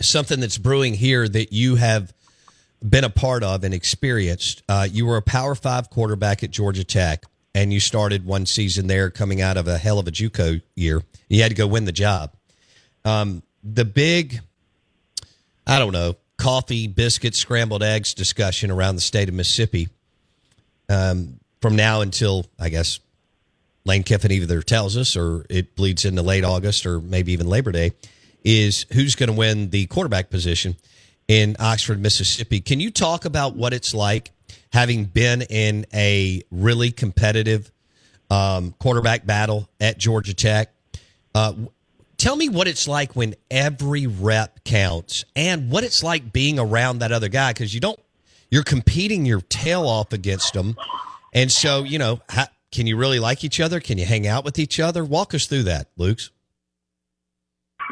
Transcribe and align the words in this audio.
Something 0.00 0.40
that's 0.40 0.58
brewing 0.58 0.94
here 0.94 1.28
that 1.28 1.52
you 1.52 1.76
have 1.76 2.12
been 2.86 3.04
a 3.04 3.10
part 3.10 3.42
of 3.42 3.64
and 3.64 3.74
experienced. 3.74 4.62
Uh, 4.68 4.86
you 4.90 5.06
were 5.06 5.16
a 5.16 5.22
Power 5.22 5.54
Five 5.54 5.90
quarterback 5.90 6.42
at 6.42 6.50
Georgia 6.50 6.84
Tech, 6.84 7.24
and 7.54 7.72
you 7.72 7.80
started 7.80 8.24
one 8.24 8.46
season 8.46 8.86
there, 8.86 9.10
coming 9.10 9.40
out 9.40 9.56
of 9.56 9.68
a 9.68 9.78
hell 9.78 9.98
of 9.98 10.08
a 10.08 10.10
JUCO 10.10 10.62
year. 10.74 11.02
You 11.28 11.42
had 11.42 11.50
to 11.50 11.54
go 11.56 11.66
win 11.66 11.84
the 11.84 11.92
job. 11.92 12.32
Um, 13.04 13.42
the 13.62 13.84
big, 13.84 14.40
I 15.66 15.78
don't 15.78 15.92
know, 15.92 16.16
coffee, 16.36 16.86
biscuits, 16.86 17.38
scrambled 17.38 17.82
eggs 17.82 18.14
discussion 18.14 18.70
around 18.70 18.94
the 18.94 19.02
state 19.02 19.28
of 19.28 19.34
Mississippi 19.34 19.88
um, 20.88 21.38
from 21.60 21.76
now 21.76 22.00
until 22.00 22.46
I 22.58 22.70
guess 22.70 23.00
Lane 23.84 24.02
Kiffin 24.02 24.32
either 24.32 24.62
tells 24.62 24.96
us 24.96 25.16
or 25.16 25.44
it 25.50 25.76
bleeds 25.76 26.04
into 26.04 26.22
late 26.22 26.44
August 26.44 26.86
or 26.86 27.00
maybe 27.00 27.32
even 27.32 27.46
Labor 27.48 27.72
Day 27.72 27.92
is 28.44 28.86
who's 28.92 29.14
going 29.14 29.28
to 29.28 29.36
win 29.36 29.70
the 29.70 29.86
quarterback 29.86 30.30
position 30.30 30.76
in 31.28 31.56
Oxford, 31.60 32.00
Mississippi. 32.00 32.60
Can 32.60 32.80
you 32.80 32.90
talk 32.90 33.24
about 33.24 33.54
what 33.54 33.72
it's 33.72 33.94
like 33.94 34.32
having 34.72 35.04
been 35.04 35.42
in 35.42 35.86
a 35.94 36.42
really 36.50 36.90
competitive 36.90 37.70
um, 38.30 38.74
quarterback 38.78 39.26
battle 39.26 39.68
at 39.80 39.98
Georgia 39.98 40.34
Tech? 40.34 40.72
Uh, 41.34 41.52
tell 42.16 42.34
me 42.36 42.48
what 42.48 42.66
it's 42.66 42.88
like 42.88 43.14
when 43.14 43.34
every 43.50 44.06
rep 44.06 44.64
counts 44.64 45.24
and 45.36 45.70
what 45.70 45.84
it's 45.84 46.02
like 46.02 46.32
being 46.32 46.58
around 46.58 46.98
that 46.98 47.12
other 47.12 47.28
guy 47.28 47.52
because 47.52 47.72
you 47.72 47.80
don't, 47.80 47.98
you're 48.50 48.64
competing 48.64 49.24
your 49.24 49.40
tail 49.42 49.86
off 49.86 50.12
against 50.12 50.52
them. 50.54 50.76
And 51.32 51.52
so, 51.52 51.84
you 51.84 51.98
know, 51.98 52.20
how, 52.28 52.46
can 52.72 52.86
you 52.86 52.96
really 52.96 53.20
like 53.20 53.44
each 53.44 53.60
other? 53.60 53.80
Can 53.80 53.98
you 53.98 54.04
hang 54.04 54.26
out 54.26 54.44
with 54.44 54.58
each 54.58 54.80
other? 54.80 55.04
Walk 55.04 55.34
us 55.34 55.46
through 55.46 55.64
that, 55.64 55.96
Lukes. 55.96 56.30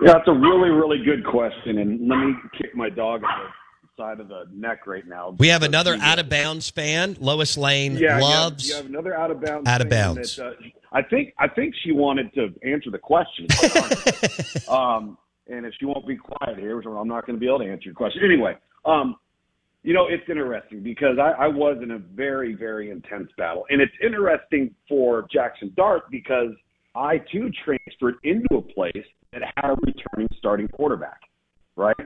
Yeah, 0.03 0.19
it's 0.19 0.29
a 0.29 0.33
really, 0.33 0.71
really 0.71 0.99
good 1.05 1.25
question, 1.27 1.79
and 1.79 2.09
let 2.09 2.17
me 2.17 2.35
kick 2.57 2.75
my 2.75 2.89
dog 2.89 3.25
on 3.25 3.51
the 3.83 3.89
side 3.97 4.21
of 4.21 4.29
the 4.29 4.45
neck 4.53 4.87
right 4.87 5.07
now. 5.07 5.35
We 5.39 5.49
have 5.49 5.65
another 5.65 5.97
out 6.01 6.21
of 6.21 6.29
bounds 6.29 6.71
fan. 6.71 7.17
Lois 7.21 7.57
Lane 7.59 7.97
yeah, 7.97 8.21
loves. 8.21 8.69
You 8.69 8.77
have, 8.77 8.85
you 8.85 8.93
have 8.93 9.03
another 9.03 9.17
out 9.17 9.31
of 9.33 9.41
bounds. 9.41 9.69
Out 9.69 9.81
of 9.81 9.89
bounds. 9.89 10.37
That, 10.37 10.47
uh, 10.47 10.53
I 10.93 11.03
think 11.03 11.35
I 11.39 11.49
think 11.49 11.75
she 11.85 11.91
wanted 11.91 12.33
to 12.35 12.55
answer 12.63 12.91
the 12.91 12.99
question. 12.99 13.47
um, 14.69 15.19
and 15.49 15.67
if 15.67 15.75
she 15.79 15.85
won't 15.85 16.07
be 16.07 16.17
quiet 16.17 16.59
here, 16.59 16.81
I'm 16.81 17.09
not 17.09 17.27
going 17.27 17.37
to 17.37 17.41
be 17.41 17.47
able 17.47 17.59
to 17.61 17.71
answer 17.71 17.87
your 17.87 17.95
question 17.95 18.23
anyway. 18.25 18.57
Um, 18.85 19.17
you 19.83 19.95
know, 19.95 20.07
it's 20.09 20.29
interesting 20.29 20.83
because 20.83 21.19
I, 21.19 21.45
I 21.45 21.49
was 21.49 21.79
in 21.83 21.93
a 21.93 21.99
very, 21.99 22.55
very 22.55 22.91
intense 22.91 23.31
battle, 23.37 23.65
and 23.71 23.81
it's 23.81 23.93
interesting 24.05 24.75
for 24.89 25.27
Jackson 25.33 25.73
Dart 25.77 26.11
because 26.11 26.53
I 26.95 27.19
too 27.33 27.51
transferred 27.65 28.17
into 28.23 28.57
a 28.57 28.63
place 28.63 29.07
that 29.33 29.43
had 29.57 29.71
a 29.71 29.77
returning 29.83 30.29
starting 30.39 30.69
quarterback, 30.69 31.21
right? 31.77 31.97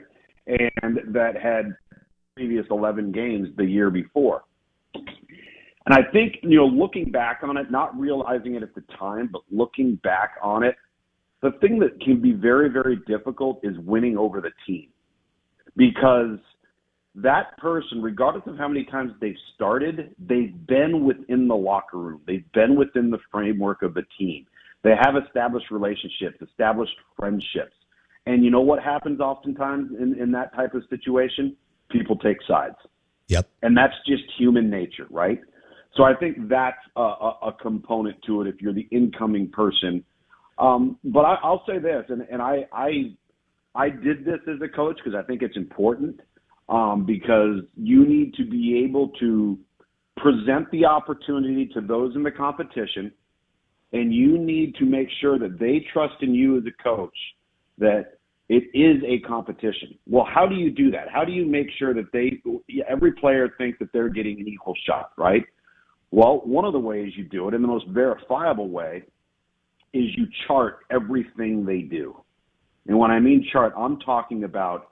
And 0.47 0.99
that 1.09 1.41
had 1.41 1.77
previous 2.35 2.67
11 2.71 3.13
games 3.13 3.49
the 3.57 3.65
year 3.65 3.91
before. 3.91 4.43
And 4.95 5.95
I 5.95 6.03
think, 6.13 6.37
you 6.43 6.57
know, 6.57 6.67
looking 6.67 7.11
back 7.11 7.41
on 7.43 7.57
it, 7.57 7.71
not 7.71 7.99
realizing 7.99 8.55
it 8.55 8.63
at 8.63 8.75
the 8.75 8.85
time, 8.99 9.29
but 9.33 9.43
looking 9.51 9.97
back 9.97 10.35
on 10.43 10.63
it, 10.63 10.77
the 11.43 11.53
thing 11.61 11.79
that 11.81 12.01
can 12.01 12.21
be 12.21 12.33
very, 12.33 12.69
very 12.69 13.01
difficult 13.07 13.61
is 13.65 13.77
winning 13.79 14.17
over 14.17 14.41
the 14.41 14.53
team. 14.67 14.89
Because 15.77 16.39
that 17.17 17.57
person, 17.59 18.01
regardless 18.01 18.45
of 18.47 18.57
how 18.57 18.69
many 18.69 18.85
times 18.85 19.13
they've 19.21 19.35
started, 19.55 20.15
they've 20.19 20.55
been 20.67 21.05
within 21.05 21.49
the 21.49 21.55
locker 21.55 21.99
room. 21.99 22.21
They've 22.27 22.51
been 22.53 22.77
within 22.77 23.11
the 23.11 23.19
framework 23.31 23.83
of 23.83 23.95
the 23.95 24.05
team. 24.19 24.47
They 24.83 24.95
have 25.01 25.15
established 25.17 25.71
relationships, 25.71 26.39
established 26.43 26.97
friendships. 27.17 27.75
And 28.27 28.45
you 28.45 28.51
know 28.51 28.61
what 28.61 28.83
happens 28.83 29.21
oftentimes 29.21 29.93
in, 29.99 30.21
in 30.21 30.33
that 30.33 30.55
type 30.55 30.75
of 30.75 30.83
situation? 30.91 31.57
People 31.91 32.17
take 32.17 32.39
sides. 32.47 32.77
Yep. 33.29 33.49
And 33.63 33.77
that's 33.77 33.95
just 34.07 34.25
human 34.39 34.71
nature, 34.71 35.07
right? 35.11 35.41
So 35.97 36.05
I 36.05 36.15
think 36.15 36.49
that's 36.49 36.79
a, 36.97 37.01
a, 37.01 37.39
a 37.49 37.53
component 37.61 38.21
to 38.27 38.43
it 38.43 38.49
if 38.49 38.61
you're 38.61 38.73
the 38.73 38.89
incoming 38.91 39.51
person. 39.51 40.05
Um, 40.59 40.99
but 41.05 41.21
I, 41.21 41.37
I'll 41.43 41.65
say 41.67 41.79
this, 41.79 42.05
and, 42.09 42.23
and 42.31 42.43
I, 42.43 42.67
I, 42.73 43.15
I 43.75 43.89
did 43.89 44.25
this 44.25 44.41
as 44.49 44.61
a 44.63 44.69
coach 44.69 44.99
because 45.03 45.19
I 45.19 45.27
think 45.27 45.43
it's 45.43 45.57
important 45.57 46.21
um, 46.69 47.05
because 47.07 47.63
you 47.77 48.07
need 48.07 48.35
to 48.35 48.45
be 48.45 48.85
able 48.85 49.09
to 49.21 49.59
present 50.17 50.71
the 50.71 50.85
opportunity 50.87 51.67
to 51.75 51.81
those 51.81 52.17
in 52.17 52.25
the 52.25 52.33
competition– 52.33 53.13
and 53.93 54.13
you 54.13 54.39
need 54.39 54.75
to 54.77 54.85
make 54.85 55.09
sure 55.21 55.39
that 55.39 55.59
they 55.59 55.85
trust 55.93 56.15
in 56.23 56.35
you 56.35 56.59
as 56.59 56.65
a 56.67 56.83
coach 56.83 57.17
that 57.79 58.19
it 58.49 58.65
is 58.75 59.03
a 59.07 59.27
competition. 59.27 59.99
Well, 60.07 60.27
how 60.33 60.47
do 60.47 60.55
you 60.55 60.71
do 60.71 60.91
that? 60.91 61.09
How 61.11 61.25
do 61.25 61.33
you 61.33 61.47
make 61.47 61.69
sure 61.79 61.95
that 61.95 62.13
they 62.13 62.43
every 62.89 63.13
player 63.13 63.49
thinks 63.59 63.79
that 63.79 63.93
they're 63.93 64.09
getting 64.09 64.41
an 64.41 64.49
equal 64.49 64.75
shot, 64.87 65.13
right? 65.17 65.45
Well, 66.11 66.43
one 66.45 66.65
of 66.65 66.75
the 66.75 66.79
ways 66.79 67.13
you 67.17 67.25
do 67.25 67.49
it, 67.49 67.55
and 67.55 67.65
the 67.65 67.69
most 67.69 67.87
verifiable 67.89 68.69
way, 68.69 69.05
is 69.95 70.05
you 70.17 70.27
chart 70.47 70.81
everything 70.91 71.65
they 71.65 71.81
do. 71.81 72.17
And 72.87 72.99
when 72.99 73.11
I 73.11 73.21
mean 73.21 73.47
chart, 73.53 73.73
I'm 73.77 73.99
talking 74.01 74.45
about 74.45 74.89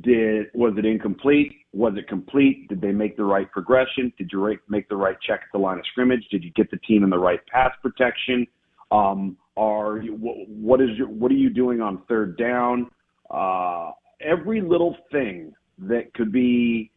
did 0.00 0.46
was 0.54 0.74
it 0.76 0.84
incomplete? 0.84 1.52
Was 1.74 1.94
it 1.96 2.06
complete? 2.06 2.68
Did 2.68 2.80
they 2.80 2.92
make 2.92 3.16
the 3.16 3.24
right 3.24 3.50
progression? 3.50 4.12
Did 4.16 4.30
you 4.32 4.56
make 4.68 4.88
the 4.88 4.94
right 4.94 5.16
check 5.26 5.40
at 5.42 5.48
the 5.52 5.58
line 5.58 5.78
of 5.78 5.84
scrimmage? 5.90 6.24
Did 6.30 6.44
you 6.44 6.52
get 6.52 6.70
the 6.70 6.76
team 6.78 7.02
in 7.02 7.10
the 7.10 7.18
right 7.18 7.44
pass 7.48 7.72
protection? 7.82 8.46
Um, 8.92 9.36
are 9.56 9.98
you, 9.98 10.12
what 10.12 10.80
is 10.80 10.90
your 10.96 11.08
what 11.08 11.32
are 11.32 11.36
you 11.36 11.50
doing 11.50 11.80
on 11.80 12.02
third 12.08 12.38
down? 12.38 12.90
Uh, 13.28 13.90
every 14.20 14.60
little 14.60 14.96
thing 15.10 15.52
that 15.78 16.14
could 16.14 16.30
be 16.30 16.92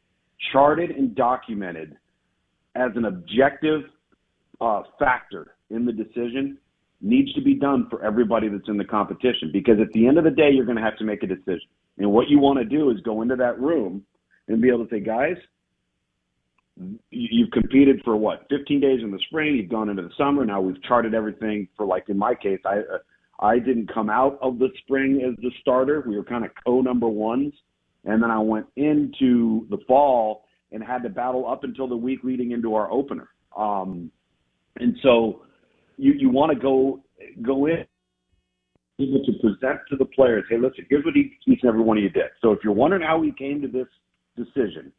charted 0.52 0.92
and 0.92 1.16
documented 1.16 1.98
as 2.76 2.92
an 2.96 3.06
objective 3.06 3.82
uh, 4.62 4.84
factor 5.00 5.56
in 5.72 5.86
the 5.86 5.92
decision 5.92 6.56
needs 7.02 7.34
to 7.34 7.42
be 7.42 7.56
done 7.56 7.88
for 7.90 8.04
everybody 8.06 8.48
that's 8.48 8.68
in 8.68 8.78
the 8.78 8.86
competition 8.86 9.50
because 9.52 9.80
at 9.80 9.92
the 9.94 10.08
end 10.08 10.20
of 10.20 10.24
the 10.24 10.32
day 10.32 10.52
you're 10.52 10.66
going 10.66 10.78
to 10.78 10.84
have 10.84 10.98
to 10.98 11.04
make 11.04 11.24
a 11.24 11.28
decision 11.28 11.68
and 11.98 12.12
what 12.12 12.28
you 12.28 12.40
want 12.40 12.58
to 12.58 12.66
do 12.66 12.90
is 12.92 13.00
go 13.02 13.22
into 13.22 13.36
that 13.36 13.60
room 13.60 14.04
and 14.48 14.62
be 14.62 14.70
able 14.70 14.86
to 14.86 14.90
say, 14.90 15.00
guys, 15.00 15.36
you've 17.10 17.52
competed 17.52 18.02
for 18.06 18.16
what 18.16 18.46
15 18.50 18.80
days 18.80 19.00
in 19.02 19.12
the 19.12 19.20
spring 19.28 19.56
you've 19.56 19.70
gone 19.70 19.90
into 19.90 20.04
the 20.04 20.12
summer 20.16 20.46
now 20.46 20.62
we've 20.62 20.80
charted 20.84 21.16
everything 21.16 21.68
for 21.76 21.88
like 21.88 22.08
in 22.08 22.16
my 22.16 22.36
case 22.36 22.60
i 22.66 22.78
uh, 22.78 23.00
i 23.40 23.58
didn't 23.58 23.92
come 23.92 24.12
out 24.12 24.38
of 24.44 24.60
the 24.60 24.68
spring 24.84 25.24
as 25.28 25.36
the 25.42 25.50
starter 25.60 26.04
we 26.08 26.16
were 26.16 26.24
kind 26.24 26.46
of 26.46 26.52
co 26.64 26.80
number 26.80 27.08
ones 27.08 27.52
and 28.08 28.24
then 28.24 28.32
I 28.32 28.40
went 28.40 28.66
into 28.78 29.68
the 29.70 29.78
fall 29.88 30.46
and 30.72 30.84
had 30.84 31.04
to 31.04 31.10
battle 31.10 31.48
up 31.48 31.64
until 31.64 31.88
the 31.88 31.96
week 31.96 32.22
leading 32.24 32.52
into 32.52 32.74
our 32.74 32.90
opener. 32.92 33.30
Um, 33.56 34.12
and 34.78 34.96
so 35.04 35.42
you 35.98 36.14
you 36.14 36.30
want 36.30 36.52
to 36.54 36.60
go 36.60 37.04
go 37.42 37.68
in 37.68 37.86
able 39.00 39.24
to 39.26 39.32
present 39.34 39.80
to 39.90 39.96
the 39.96 40.06
players, 40.06 40.44
hey, 40.50 40.58
listen, 40.58 40.84
here's 40.90 41.06
what 41.06 41.16
each, 41.16 41.32
each 41.46 41.60
and 41.62 41.70
every 41.70 41.82
one 41.82 41.98
of 41.98 42.04
you 42.04 42.10
did. 42.10 42.32
So 42.42 42.52
if 42.52 42.60
you're 42.64 42.74
wondering 42.74 43.04
how 43.04 43.20
we 43.20 43.32
came 43.32 43.62
to 43.62 43.68
this 43.68 43.86
decision, 44.38 44.92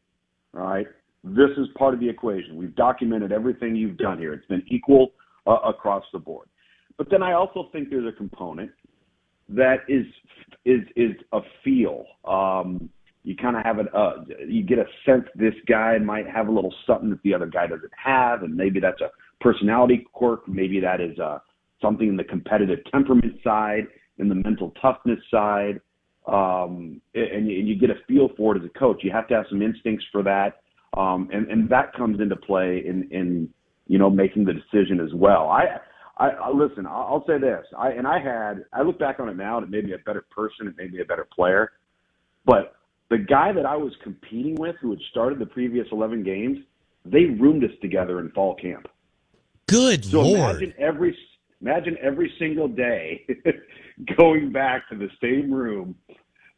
right, 0.53 0.87
this 1.25 1.51
is 1.57 1.67
part 1.77 1.95
of 1.95 2.01
the 2.01 2.09
equation. 2.09 2.57
We've 2.57 2.75
documented 2.75 3.33
everything 3.33 3.75
you've 3.75 3.97
done 3.97 4.19
here. 4.19 4.33
It's 4.33 4.47
been 4.47 4.65
equal 4.69 5.13
uh, 5.47 5.59
across 5.65 6.05
the 6.13 6.19
board. 6.19 6.49
But 6.97 7.11
then 7.11 7.23
I 7.23 7.33
also 7.33 7.69
think 7.73 7.91
there's 7.91 8.13
a 8.13 8.17
component 8.17 8.71
that 9.49 9.79
is 9.89 10.05
is 10.65 10.81
is 10.97 11.13
a 11.33 11.41
feel. 11.65 12.05
Um, 12.25 12.91
you 13.25 13.37
kind 13.37 13.57
of 13.57 13.65
have 13.65 13.79
it. 13.79 13.87
Uh, 13.95 14.25
you 14.47 14.63
get 14.63 14.79
a 14.79 14.85
sense 15.07 15.25
this 15.35 15.55
guy 15.67 15.99
might 15.99 16.29
have 16.29 16.49
a 16.49 16.51
little 16.51 16.75
something 16.87 17.11
that 17.11 17.23
the 17.23 17.35
other 17.35 17.47
guy 17.47 17.67
doesn't 17.67 17.93
have, 18.03 18.43
and 18.43 18.55
maybe 18.55 18.81
that's 18.81 19.01
a 19.01 19.11
personality 19.41 20.07
quirk. 20.13 20.49
Maybe 20.49 20.81
that 20.81 21.01
is 21.01 21.19
uh, 21.19 21.39
something 21.81 22.09
in 22.09 22.17
the 22.17 22.25
competitive 22.25 22.79
temperament 22.91 23.35
side, 23.45 23.87
in 24.19 24.29
the 24.29 24.35
mental 24.35 24.73
toughness 24.81 25.21
side, 25.31 25.81
um, 26.29 27.01
and, 27.15 27.49
and 27.51 27.69
you 27.69 27.79
get 27.79 27.91
a 27.91 27.97
feel 28.07 28.29
for 28.37 28.57
it 28.57 28.63
as 28.63 28.69
a 28.69 28.79
coach. 28.79 29.01
You 29.03 29.11
have 29.11 29.29
to 29.29 29.35
have 29.35 29.47
some 29.49 29.63
instincts 29.63 30.05
for 30.13 30.23
that, 30.23 30.61
um, 30.97 31.29
and 31.33 31.51
and 31.51 31.69
that 31.71 31.95
comes 31.95 32.21
into 32.21 32.37
play 32.37 32.83
in 32.87 33.09
in 33.11 33.49
you 33.87 33.99
know 33.99 34.11
making 34.11 34.45
the 34.45 34.53
decision 34.53 35.01
as 35.01 35.13
well. 35.15 35.49
I. 35.49 35.79
I, 36.21 36.31
I 36.31 36.51
listen. 36.51 36.85
I'll 36.85 37.23
say 37.29 37.39
this. 37.39 37.65
I 37.79 37.91
and 37.91 38.05
I 38.05 38.19
had. 38.19 38.65
I 38.73 38.83
look 38.83 38.99
back 38.99 39.21
on 39.21 39.29
it 39.29 39.37
now, 39.37 39.59
and 39.59 39.65
it 39.65 39.71
made 39.71 39.85
me 39.85 39.93
a 39.93 39.99
better 39.99 40.27
person. 40.35 40.67
It 40.67 40.75
made 40.77 40.93
me 40.93 41.01
a 41.01 41.05
better 41.05 41.25
player. 41.33 41.71
But 42.45 42.75
the 43.09 43.19
guy 43.19 43.53
that 43.53 43.65
I 43.65 43.77
was 43.77 43.93
competing 44.03 44.57
with, 44.57 44.75
who 44.81 44.91
had 44.91 44.99
started 45.11 45.39
the 45.39 45.47
previous 45.47 45.87
11 45.93 46.25
games, 46.25 46.59
they 47.05 47.27
roomed 47.27 47.65
us 47.65 47.71
together 47.81 48.21
in 48.21 48.31
fall 48.31 48.57
camp. 48.57 48.89
Good 49.69 50.05
so 50.05 50.23
lord! 50.23 50.57
Imagine 50.57 50.75
every 50.79 51.17
imagine 51.61 51.97
every 52.03 52.33
single 52.39 52.69
day 52.69 53.27
going 54.17 54.53
back 54.53 54.89
to 54.91 54.97
the 54.97 55.09
same 55.21 55.53
room, 55.53 55.95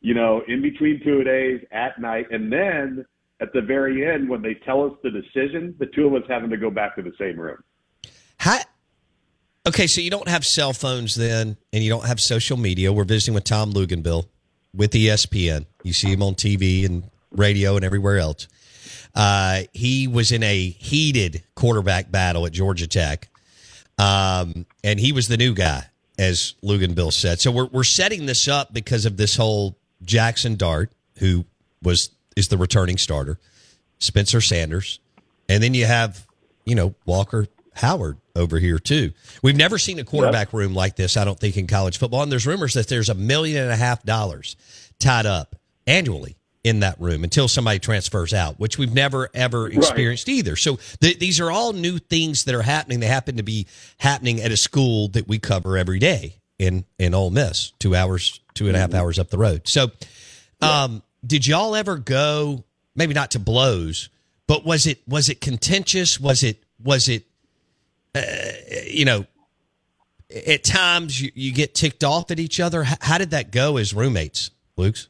you 0.01 0.15
know, 0.15 0.43
in 0.49 0.63
between 0.63 1.01
two 1.03 1.25
days 1.25 1.63
at 1.73 2.01
night, 2.01 2.27
and 2.31 2.53
then 2.53 3.05
at 3.41 3.53
the 3.53 3.61
very 3.61 4.07
end 4.07 4.29
when 4.29 4.43
they 4.43 4.55
tell 4.55 4.85
us 4.85 4.93
the 5.03 5.11
decision, 5.11 5.75
the 5.79 5.87
two 5.87 6.07
of 6.07 6.15
us 6.15 6.29
having 6.29 6.51
to 6.51 6.57
go 6.57 6.71
back 6.71 6.95
to 6.97 7.03
the 7.03 7.13
same 7.19 7.39
room. 7.39 7.63
How? 8.39 8.61
Okay, 9.67 9.87
so 9.87 10.01
you 10.01 10.11
don't 10.11 10.29
have 10.29 10.45
cell 10.47 10.73
phones 10.73 11.15
then, 11.15 11.57
and 11.73 11.85
you 11.85 11.91
don't 11.91 12.07
have 12.07 12.21
social 12.21 12.57
media. 12.57 12.93
We're 12.93 13.05
visiting 13.05 13.35
with 13.35 13.45
Tom 13.45 13.73
Luginbill 13.73 14.27
with 14.75 14.93
ESPN. 14.93 15.67
You 15.83 15.93
see 15.93 16.13
him 16.13 16.23
on 16.23 16.35
TV 16.35 16.87
and 16.87 17.05
radio 17.31 17.77
and 17.77 17.85
everywhere 17.85 18.19
else. 18.19 18.49
Uh, 19.15 19.63
he 19.73 20.07
was 20.07 20.33
in 20.33 20.43
a 20.43 20.71
heated 20.71 21.43
quarterback 21.55 22.11
battle 22.11 22.47
at 22.47 22.53
Georgia 22.53 22.87
Tech, 22.87 23.29
um, 24.01 24.67
and 24.83 24.99
he 24.99 25.13
was 25.13 25.29
the 25.29 25.37
new 25.37 25.53
guy, 25.53 25.85
as 26.19 26.55
Luginbill 26.63 27.13
said. 27.13 27.41
So 27.41 27.51
we're 27.51 27.67
we're 27.67 27.85
setting 27.85 28.27
this 28.27 28.49
up 28.49 28.73
because 28.73 29.05
of 29.05 29.17
this 29.17 29.37
whole 29.37 29.77
Jackson 30.03 30.57
Dart, 30.57 30.91
who 31.19 31.45
was 31.83 32.11
is 32.35 32.49
the 32.49 32.57
returning 32.57 32.97
starter, 32.97 33.39
Spencer 33.99 34.41
Sanders, 34.41 35.01
and 35.49 35.63
then 35.63 35.75
you 35.75 35.85
have 35.85 36.27
you 36.65 36.75
know 36.75 36.95
Walker 37.05 37.47
Howard 37.75 38.17
over 38.35 38.59
here 38.59 38.79
too. 38.79 39.13
We've 39.43 39.57
never 39.57 39.77
seen 39.77 39.99
a 39.99 40.05
quarterback 40.05 40.49
yep. 40.49 40.55
room 40.55 40.75
like 40.75 40.97
this, 40.97 41.19
I 41.19 41.25
don't 41.25 41.39
think, 41.39 41.59
in 41.59 41.67
college 41.67 41.99
football. 41.99 42.23
And 42.23 42.33
there's 42.33 42.47
rumors 42.47 42.75
that 42.75 42.89
there's 42.89 43.11
a 43.11 43.15
million 43.15 43.63
and 43.63 43.71
a 43.71 43.77
half 43.77 44.03
dollars 44.03 44.57
tied 44.99 45.27
up 45.27 45.57
annually 45.87 46.37
in 46.63 46.81
that 46.81 47.01
room 47.01 47.25
until 47.25 47.49
somebody 47.49 47.79
transfers 47.79 48.35
out, 48.35 48.61
which 48.61 48.77
we've 48.79 48.93
never 48.93 49.31
ever 49.35 49.69
experienced 49.69 50.29
right. 50.29 50.35
either. 50.35 50.57
So 50.57 50.79
th- 51.01 51.19
these 51.19 51.41
are 51.41 51.51
all 51.51 51.73
new 51.73 51.99
things 51.99 52.45
that 52.45 52.55
are 52.55 52.63
happening. 52.63 53.01
They 53.01 53.07
happen 53.07 53.37
to 53.39 53.43
be 53.43 53.67
happening 53.99 54.41
at 54.41 54.53
a 54.53 54.57
school 54.57 55.09
that 55.09 55.27
we 55.27 55.39
cover 55.39 55.79
every 55.79 55.99
day 55.99 56.37
in 56.59 56.85
in 56.99 57.15
Ole 57.15 57.31
Miss, 57.31 57.73
two 57.79 57.97
hours, 57.97 58.41
two 58.55 58.67
and 58.67 58.77
a 58.77 58.79
half 58.79 58.91
mm-hmm. 58.91 58.99
hours 58.99 59.19
up 59.19 59.31
the 59.31 59.39
road. 59.39 59.67
So, 59.67 59.91
um, 60.61 61.03
did 61.27 61.47
y'all 61.47 61.75
ever 61.75 61.97
go? 61.97 62.65
Maybe 62.95 63.15
not 63.15 63.31
to 63.33 63.39
blows, 63.39 64.11
but 64.47 64.65
was 64.65 64.87
it 64.87 65.01
was 65.09 65.29
it 65.29 65.41
contentious? 65.41 66.21
Was 66.21 66.43
it 66.43 66.63
was 66.83 67.09
it 67.09 67.25
uh, 68.15 68.23
you 68.87 69.05
know, 69.05 69.25
at 70.47 70.65
times 70.65 71.21
you, 71.21 71.31
you, 71.35 71.53
get 71.53 71.75
ticked 71.75 72.03
off 72.03 72.31
at 72.31 72.41
each 72.41 72.59
other. 72.59 72.83
How, 72.83 72.97
how 73.01 73.19
did 73.19 73.31
that 73.31 73.53
go 73.53 73.77
as 73.77 73.95
roommates, 73.95 74.51
Luke's? 74.77 75.09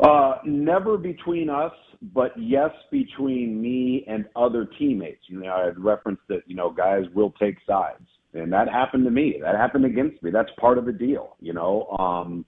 Uh, 0.00 0.36
never 0.44 0.96
between 0.96 1.50
us, 1.50 1.72
but 2.14 2.32
yes, 2.38 2.70
between 2.90 3.60
me 3.60 4.04
and 4.06 4.26
other 4.36 4.68
teammates. 4.78 5.22
You 5.26 5.40
know, 5.40 5.52
I 5.52 5.64
had 5.64 5.78
referenced 5.78 6.22
that, 6.28 6.42
you 6.46 6.54
know, 6.54 6.70
guys 6.70 7.02
will 7.14 7.32
take 7.32 7.56
sides. 7.66 8.06
And 8.34 8.52
that 8.52 8.68
happened 8.68 9.04
to 9.04 9.10
me. 9.10 9.40
That 9.42 9.56
happened 9.56 9.84
against 9.84 10.22
me. 10.22 10.30
That's 10.30 10.50
part 10.60 10.78
of 10.78 10.84
the 10.84 10.92
deal, 10.92 11.36
you 11.40 11.52
know. 11.52 11.88
Um, 11.98 12.44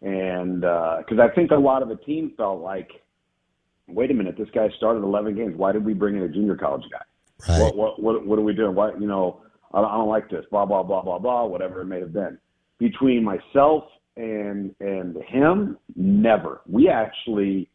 and 0.00 0.62
because 0.62 1.18
uh, 1.18 1.22
I 1.22 1.34
think 1.34 1.52
a 1.52 1.56
lot 1.56 1.82
of 1.82 1.88
the 1.88 1.96
team 1.96 2.32
felt 2.36 2.60
like, 2.60 2.90
wait 3.86 4.10
a 4.10 4.14
minute, 4.14 4.36
this 4.36 4.48
guy 4.52 4.68
started 4.76 5.04
11 5.04 5.36
games. 5.36 5.54
Why 5.56 5.70
did 5.70 5.84
we 5.84 5.94
bring 5.94 6.16
in 6.16 6.22
a 6.22 6.28
junior 6.28 6.56
college 6.56 6.84
guy? 6.90 7.04
Right. 7.48 7.60
What, 7.60 7.76
what, 7.76 8.02
what, 8.02 8.26
what 8.26 8.38
are 8.38 8.42
we 8.42 8.54
doing? 8.54 8.74
Why, 8.74 8.92
you 8.98 9.06
know, 9.06 9.42
I, 9.72 9.80
I 9.80 9.96
don't 9.96 10.08
like 10.08 10.28
this, 10.30 10.44
blah, 10.50 10.66
blah, 10.66 10.82
blah, 10.82 11.02
blah, 11.02 11.18
blah, 11.18 11.44
whatever 11.44 11.82
it 11.82 11.86
may 11.86 12.00
have 12.00 12.12
been. 12.12 12.38
Between 12.78 13.22
myself 13.22 13.84
and, 14.16 14.74
and 14.80 15.16
him, 15.28 15.78
never. 15.96 16.60
We 16.66 16.88
actually 16.88 17.68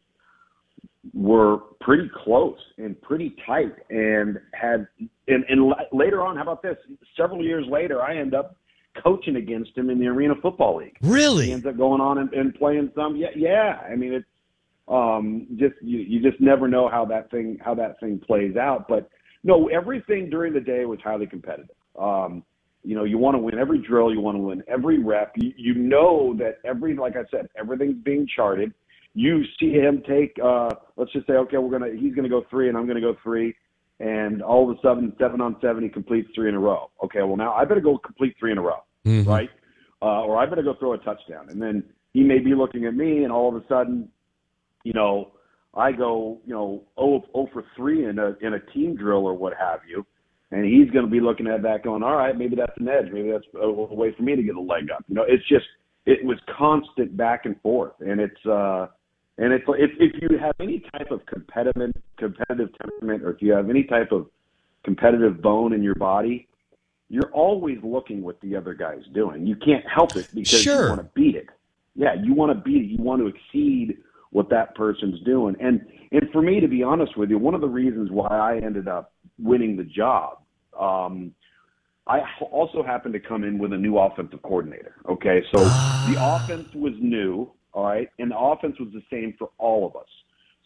were 1.14 1.58
pretty 1.80 2.10
close 2.24 2.58
and 2.76 3.00
pretty 3.02 3.34
tight 3.46 3.74
and 3.90 4.38
had, 4.52 4.86
and, 5.26 5.44
and 5.48 5.72
later 5.92 6.22
on, 6.22 6.36
how 6.36 6.42
about 6.42 6.62
this? 6.62 6.76
Several 7.16 7.42
years 7.42 7.64
later, 7.68 8.02
I 8.02 8.16
end 8.16 8.34
up 8.34 8.56
coaching 9.02 9.36
against 9.36 9.76
him 9.76 9.90
in 9.90 9.98
the 9.98 10.06
Arena 10.06 10.34
Football 10.42 10.78
League. 10.78 10.96
Really? 11.02 11.46
He 11.46 11.52
ends 11.52 11.66
up 11.66 11.76
going 11.76 12.00
on 12.00 12.18
and, 12.18 12.32
and 12.32 12.54
playing 12.54 12.90
some. 12.94 13.16
Yeah, 13.16 13.28
yeah. 13.36 13.80
I 13.90 13.94
mean, 13.94 14.12
it's 14.12 14.26
um, 14.88 15.46
just 15.56 15.74
you, 15.80 15.98
you 15.98 16.20
just 16.20 16.40
never 16.40 16.68
know 16.68 16.88
how 16.88 17.04
that 17.06 17.30
thing 17.30 17.58
how 17.64 17.74
that 17.74 18.00
thing 18.00 18.20
plays 18.26 18.56
out. 18.56 18.86
But 18.88 19.08
no, 19.44 19.68
everything 19.68 20.30
during 20.30 20.52
the 20.52 20.60
day 20.60 20.84
was 20.84 20.98
highly 21.02 21.26
competitive. 21.26 21.76
Um, 21.98 22.42
you 22.84 22.94
know, 22.94 23.04
you 23.04 23.18
want 23.18 23.34
to 23.34 23.38
win 23.38 23.58
every 23.58 23.78
drill, 23.78 24.12
you 24.12 24.20
want 24.20 24.36
to 24.36 24.42
win 24.42 24.62
every 24.68 25.02
rep. 25.02 25.32
You, 25.36 25.52
you 25.56 25.74
know 25.74 26.34
that 26.38 26.58
every, 26.64 26.96
like 26.96 27.16
I 27.16 27.24
said, 27.30 27.48
everything's 27.58 28.02
being 28.02 28.26
charted. 28.34 28.72
You 29.14 29.42
see 29.58 29.72
him 29.72 30.02
take, 30.08 30.36
uh, 30.42 30.70
let's 30.96 31.12
just 31.12 31.26
say, 31.26 31.34
okay, 31.34 31.56
we're 31.58 31.76
gonna, 31.76 31.92
he's 31.98 32.14
gonna 32.14 32.28
go 32.28 32.44
three, 32.48 32.68
and 32.68 32.76
I'm 32.76 32.86
gonna 32.86 33.00
go 33.00 33.16
three, 33.22 33.54
and 34.00 34.42
all 34.42 34.70
of 34.70 34.76
a 34.76 34.80
sudden, 34.80 35.12
seven 35.18 35.40
on 35.40 35.56
seven, 35.60 35.82
he 35.82 35.88
completes 35.88 36.28
three 36.34 36.48
in 36.48 36.54
a 36.54 36.60
row. 36.60 36.90
Okay, 37.02 37.22
well 37.22 37.36
now 37.36 37.52
I 37.52 37.64
better 37.64 37.80
go 37.80 37.98
complete 37.98 38.36
three 38.38 38.52
in 38.52 38.58
a 38.58 38.62
row, 38.62 38.84
mm-hmm. 39.04 39.28
right? 39.28 39.50
Uh, 40.00 40.22
or 40.22 40.38
I 40.38 40.46
better 40.46 40.62
go 40.62 40.74
throw 40.78 40.92
a 40.92 40.98
touchdown, 40.98 41.48
and 41.48 41.60
then 41.60 41.82
he 42.12 42.22
may 42.22 42.38
be 42.38 42.54
looking 42.54 42.84
at 42.84 42.94
me, 42.94 43.24
and 43.24 43.32
all 43.32 43.54
of 43.54 43.60
a 43.60 43.66
sudden, 43.66 44.08
you 44.84 44.92
know, 44.92 45.32
I 45.74 45.92
go, 45.92 46.40
you 46.46 46.54
know, 46.54 46.84
0, 46.98 47.24
0 47.32 47.48
for 47.52 47.64
3 47.76 48.06
in 48.06 48.18
a 48.18 48.36
in 48.40 48.54
a 48.54 48.60
team 48.72 48.96
drill 48.96 49.26
or 49.26 49.34
what 49.34 49.52
have 49.58 49.80
you, 49.88 50.06
and 50.50 50.64
he's 50.64 50.90
going 50.90 51.04
to 51.04 51.10
be 51.10 51.20
looking 51.20 51.46
at 51.46 51.62
that 51.62 51.82
going, 51.82 52.02
all 52.02 52.16
right, 52.16 52.36
maybe 52.36 52.56
that's 52.56 52.72
an 52.78 52.88
edge, 52.88 53.12
maybe 53.12 53.30
that's 53.30 53.44
a, 53.54 53.66
a 53.66 53.94
way 53.94 54.14
for 54.16 54.22
me 54.22 54.34
to 54.34 54.42
get 54.42 54.56
a 54.56 54.60
leg 54.60 54.90
up. 54.90 55.04
You 55.08 55.14
know, 55.14 55.24
it's 55.26 55.46
just 55.48 55.66
it 56.06 56.24
was 56.24 56.38
constant 56.56 57.16
back 57.16 57.44
and 57.44 57.60
forth, 57.60 57.92
and 58.00 58.20
it's 58.20 58.46
uh, 58.46 58.86
and 59.36 59.52
it's 59.52 59.64
if 59.68 59.90
if 59.98 60.22
you 60.22 60.38
have 60.38 60.54
any 60.58 60.82
type 60.92 61.10
of 61.10 61.24
competitive 61.26 61.92
competitive 62.16 62.70
temperament, 62.80 63.22
or 63.22 63.30
if 63.30 63.42
you 63.42 63.52
have 63.52 63.68
any 63.68 63.84
type 63.84 64.10
of 64.10 64.26
competitive 64.84 65.42
bone 65.42 65.74
in 65.74 65.82
your 65.82 65.94
body, 65.94 66.48
you're 67.10 67.30
always 67.32 67.78
looking 67.82 68.22
what 68.22 68.40
the 68.40 68.56
other 68.56 68.72
guy's 68.72 69.04
doing. 69.12 69.46
You 69.46 69.56
can't 69.56 69.84
help 69.86 70.16
it 70.16 70.28
because 70.34 70.62
sure. 70.62 70.82
you 70.84 70.88
want 70.88 71.00
to 71.00 71.10
beat 71.14 71.36
it. 71.36 71.48
Yeah, 71.94 72.14
you 72.22 72.32
want 72.32 72.56
to 72.56 72.62
beat 72.62 72.84
it. 72.84 72.86
You 72.86 73.02
want 73.02 73.20
to 73.20 73.26
exceed 73.26 73.98
what 74.30 74.48
that 74.50 74.74
person's 74.74 75.20
doing. 75.24 75.56
And 75.60 75.84
and 76.10 76.30
for 76.32 76.40
me, 76.40 76.60
to 76.60 76.68
be 76.68 76.82
honest 76.82 77.16
with 77.18 77.28
you, 77.28 77.38
one 77.38 77.54
of 77.54 77.60
the 77.60 77.68
reasons 77.68 78.10
why 78.10 78.28
I 78.28 78.56
ended 78.64 78.88
up 78.88 79.12
winning 79.38 79.76
the 79.76 79.84
job, 79.84 80.38
um, 80.78 81.32
I 82.06 82.20
also 82.50 82.82
happened 82.82 83.14
to 83.14 83.20
come 83.20 83.44
in 83.44 83.58
with 83.58 83.72
a 83.72 83.76
new 83.76 83.98
offensive 83.98 84.42
coordinator. 84.42 84.94
Okay, 85.08 85.42
so 85.54 85.64
the 85.64 86.16
offense 86.18 86.68
was 86.74 86.94
new, 86.98 87.50
all 87.72 87.84
right, 87.84 88.08
and 88.18 88.30
the 88.30 88.38
offense 88.38 88.76
was 88.80 88.88
the 88.92 89.02
same 89.10 89.34
for 89.38 89.50
all 89.58 89.86
of 89.86 89.94
us. 89.96 90.08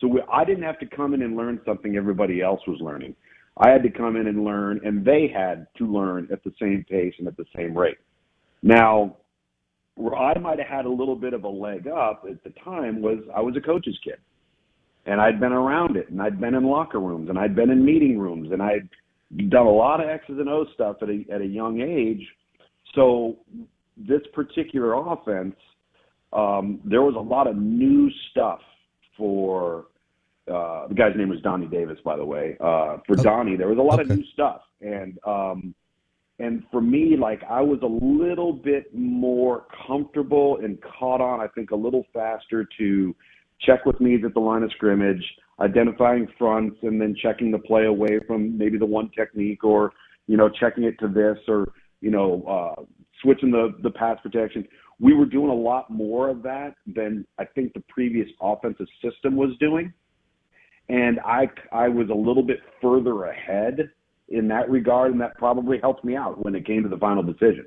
So 0.01 0.07
we, 0.07 0.23
I 0.33 0.45
didn't 0.45 0.65
have 0.65 0.79
to 0.81 0.87
come 0.87 1.15
in 1.15 1.23
and 1.23 1.37
learn 1.37 1.61
something 1.67 1.97
everybody 1.97 2.41
else 2.41 2.61
was 2.67 2.79
learning. 2.81 3.15
I 3.57 3.71
had 3.71 3.83
to 3.83 3.91
come 3.91 4.17
in 4.17 4.29
and 4.29 4.45
learn, 4.45 4.81
and 4.85 5.05
they 5.05 5.29
had 5.33 5.67
to 5.79 5.87
learn 5.87 6.29
at 6.33 6.43
the 6.43 6.53
same 6.61 6.85
pace 6.89 7.15
and 7.19 7.29
at 7.29 7.37
the 7.37 7.45
same 7.55 7.77
rate. 7.77 7.99
Now, 8.63 9.17
where 9.95 10.15
I 10.15 10.39
might 10.39 10.59
have 10.59 10.69
had 10.69 10.85
a 10.87 10.91
little 10.91 11.17
bit 11.17 11.35
of 11.35 11.45
a 11.45 11.49
leg 11.49 11.87
up 11.87 12.25
at 12.29 12.43
the 12.45 12.51
time 12.65 13.03
was 13.03 13.19
I 13.35 13.41
was 13.41 13.57
a 13.57 13.61
coach's 13.61 13.99
kid. 14.03 14.17
And 15.07 15.21
I'd 15.21 15.41
been 15.41 15.53
around 15.53 15.97
it 15.97 16.11
and 16.11 16.23
I'd 16.23 16.41
been 16.41 16.55
in 16.55 16.65
locker 16.65 17.01
rooms 17.01 17.29
and 17.29 17.39
I'd 17.39 17.57
been 17.57 17.71
in 17.71 17.85
meeting 17.85 18.19
rooms 18.19 18.53
and 18.53 18.63
I'd 18.63 18.89
done 19.49 19.67
a 19.67 19.71
lot 19.71 20.01
of 20.01 20.09
X's 20.09 20.39
and 20.39 20.49
O's 20.49 20.69
stuff 20.75 20.97
at 21.03 21.09
a 21.09 21.25
at 21.33 21.41
a 21.41 21.47
young 21.47 21.81
age. 21.81 22.27
So 22.95 23.39
this 23.97 24.21
particular 24.33 24.95
offense, 24.95 25.57
um, 26.33 26.81
there 26.85 27.03
was 27.03 27.15
a 27.17 27.21
lot 27.21 27.47
of 27.47 27.57
new 27.57 28.11
stuff 28.31 28.61
for 29.17 29.87
uh, 30.49 30.89
the 30.89 30.95
guy's 30.95 31.17
name 31.17 31.29
was 31.29 31.41
Donnie 31.43 31.67
Davis, 31.67 31.99
by 32.05 32.17
the 32.17 32.25
way. 32.25 32.57
Uh, 32.61 32.99
for 33.07 33.19
oh, 33.19 33.23
Donnie, 33.23 33.57
there 33.57 33.69
was 33.69 33.79
a 33.79 33.83
lot 33.83 34.01
okay. 34.01 34.11
of 34.11 34.19
new 34.19 34.25
stuff, 34.33 34.63
and 34.81 35.19
um, 35.25 35.75
and 36.41 36.65
for 36.73 36.81
me, 36.81 37.17
like 37.17 37.43
I 37.49 37.61
was 37.61 37.79
a 37.83 37.87
little 37.87 38.53
bit 38.53 38.93
more 38.93 39.67
comfortable 39.87 40.59
and 40.63 40.79
caught 40.83 41.21
on. 41.21 41.41
I 41.41 41.47
think 41.49 41.71
a 41.71 41.77
little 41.77 42.05
faster 42.13 42.67
to 42.79 43.15
check 43.65 43.85
with 43.87 44.01
me 44.01 44.15
at 44.23 44.35
the 44.35 44.41
line 44.41 44.63
of 44.63 44.71
scrimmage, 44.73 45.25
identifying 45.61 46.29
fronts, 46.39 46.77
and 46.83 47.01
then 47.01 47.15
checking 47.21 47.51
the 47.51 47.59
play 47.59 47.87
away 47.87 48.19
from 48.27 48.57
maybe 48.57 48.79
the 48.79 48.87
one 48.87 49.11
technique, 49.17 49.65
or 49.65 49.93
you 50.27 50.37
know 50.37 50.49
checking 50.49 50.85
it 50.85 50.99
to 51.01 51.09
this, 51.09 51.39
or 51.49 51.73
you 52.01 52.11
know 52.11 52.43
uh, 52.45 52.83
switching 53.23 53.51
the 53.51 53.75
the 53.83 53.91
pass 53.91 54.19
protection. 54.23 54.67
We 55.01 55.15
were 55.15 55.27
doing 55.27 55.51
a 55.51 55.55
lot 55.55 55.91
more 55.91 56.29
of 56.29 56.43
that 56.45 56.75
than 56.87 57.27
I 57.39 57.45
think 57.45 57.73
the 57.73 57.83
previous 57.89 58.29
offensive 58.41 58.87
system 59.03 59.35
was 59.37 59.51
doing 59.59 59.93
and 60.89 61.21
I 61.21 61.49
I 61.73 61.89
was 61.89 62.09
a 62.11 62.15
little 62.15 62.43
bit 62.43 62.61
further 62.81 63.25
ahead 63.25 63.91
in 64.29 64.49
that 64.49 64.71
regard, 64.71 65.13
and 65.13 65.21
that 65.21 65.37
probably 65.37 65.79
helped 65.79 66.05
me 66.05 66.17
out 66.17 66.45
when 66.45 66.55
it 66.55 66.67
came 66.67 66.83
to 66.83 66.89
the 66.89 66.99
final 66.99 67.23
decision. 67.23 67.67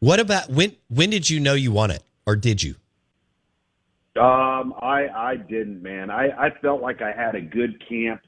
What 0.00 0.18
about 0.18 0.48
when? 0.48 0.76
When 0.88 1.10
did 1.10 1.28
you 1.28 1.40
know 1.40 1.52
you 1.52 1.72
won 1.72 1.90
it, 1.90 2.02
or 2.26 2.34
did 2.34 2.62
you? 2.62 2.74
Um, 4.20 4.74
I 4.80 5.06
I 5.14 5.36
didn't, 5.36 5.82
man. 5.82 6.10
I 6.10 6.28
I 6.28 6.50
felt 6.62 6.80
like 6.80 7.02
I 7.02 7.12
had 7.12 7.34
a 7.34 7.40
good 7.40 7.82
camp. 7.86 8.22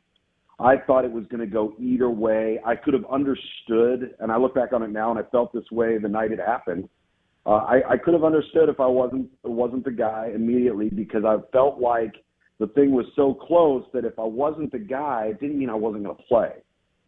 I 0.60 0.76
thought 0.76 1.06
it 1.06 1.10
was 1.10 1.24
going 1.26 1.40
to 1.40 1.46
go 1.46 1.74
either 1.80 2.10
way. 2.10 2.60
I 2.64 2.76
could 2.76 2.92
have 2.92 3.06
understood, 3.06 4.14
and 4.20 4.30
I 4.30 4.36
look 4.36 4.54
back 4.54 4.74
on 4.74 4.82
it 4.82 4.90
now, 4.90 5.10
and 5.10 5.18
I 5.18 5.28
felt 5.30 5.52
this 5.52 5.64
way 5.72 5.96
the 5.96 6.08
night 6.08 6.30
it 6.30 6.38
happened. 6.38 6.88
Uh, 7.44 7.50
I, 7.50 7.80
I 7.92 7.96
could 7.96 8.14
have 8.14 8.22
understood 8.22 8.68
if 8.68 8.78
I 8.78 8.86
wasn't 8.86 9.30
wasn't 9.42 9.84
the 9.84 9.90
guy 9.90 10.30
immediately 10.34 10.90
because 10.90 11.24
I 11.24 11.38
felt 11.52 11.80
like 11.80 12.12
the 12.58 12.66
thing 12.68 12.92
was 12.92 13.06
so 13.16 13.32
close 13.32 13.84
that 13.94 14.04
if 14.04 14.18
I 14.18 14.24
wasn't 14.24 14.72
the 14.72 14.78
guy, 14.78 15.28
it 15.30 15.40
didn't 15.40 15.58
mean 15.58 15.70
I 15.70 15.74
wasn't 15.74 16.04
going 16.04 16.16
to 16.16 16.22
play. 16.24 16.52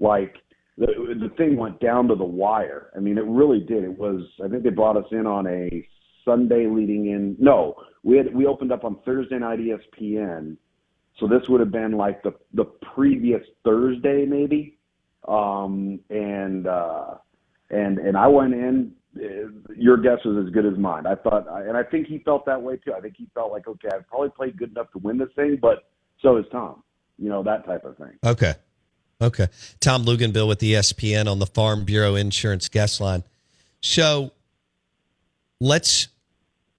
Like 0.01 0.37
the 0.77 0.87
the 1.21 1.31
thing 1.37 1.57
went 1.57 1.81
down 1.81 2.09
to 2.09 2.15
the 2.15 2.25
wire. 2.25 2.91
I 2.97 3.01
mean, 3.01 3.19
it 3.19 3.25
really 3.25 3.61
did. 3.61 3.85
It 3.85 3.97
was. 3.97 4.23
I 4.45 4.49
think 4.49 4.63
they 4.63 4.71
brought 4.71 4.97
us 4.97 5.07
in 5.13 5.27
on 5.27 5.47
a 5.47 5.87
Sunday 6.25 6.67
leading 6.67 7.07
in. 7.07 7.37
No, 7.39 7.75
we 8.03 8.17
had 8.17 8.35
we 8.35 8.47
opened 8.47 8.73
up 8.73 8.85
on 8.85 8.99
Thursday 9.05 9.39
night 9.39 9.61
ESPN. 9.61 10.57
So 11.21 11.29
this 11.29 11.49
would 11.49 11.61
have 11.61 11.71
been 11.71 11.93
like 11.93 12.23
the 12.23 12.35
the 12.55 12.65
previous 12.95 13.43
Thursday 13.65 14.27
maybe. 14.27 14.79
Um, 15.29 16.01
and 16.11 16.67
uh, 16.67 17.15
and 17.71 17.99
and 17.99 18.17
I 18.17 18.27
went 18.27 18.55
in. 18.55 18.93
Uh, 19.17 19.47
your 19.77 19.97
guess 19.97 20.19
was 20.25 20.45
as 20.45 20.53
good 20.53 20.67
as 20.67 20.77
mine. 20.77 21.07
I 21.07 21.15
thought, 21.15 21.47
and 21.49 21.77
I 21.77 21.85
think 21.85 22.09
he 22.09 22.19
felt 22.19 22.45
that 22.47 22.61
way 22.61 22.79
too. 22.79 22.93
I 22.95 23.01
think 23.01 23.15
he 23.17 23.29
felt 23.33 23.53
like, 23.53 23.69
okay, 23.69 23.87
I've 23.95 24.09
probably 24.09 24.31
played 24.31 24.57
good 24.57 24.71
enough 24.71 24.91
to 24.91 24.99
win 24.99 25.19
this 25.19 25.29
thing, 25.37 25.57
but 25.63 25.85
so 26.21 26.37
is 26.37 26.45
Tom. 26.51 26.83
You 27.17 27.29
know 27.29 27.45
that 27.45 27.65
type 27.65 27.85
of 27.85 27.97
thing. 27.97 28.19
Okay. 28.25 28.55
Okay. 29.21 29.47
Tom 29.81 30.05
Luginbill 30.05 30.49
with 30.49 30.61
ESPN 30.61 31.31
on 31.31 31.39
the 31.39 31.47
Farm 31.47 31.85
Bureau 31.85 32.15
Insurance 32.15 32.69
guest 32.69 33.01
line. 33.01 33.23
So 33.81 34.33
let's, 35.61 36.09